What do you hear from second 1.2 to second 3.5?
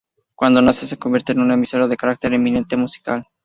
en una emisora de carácter eminentemente musical.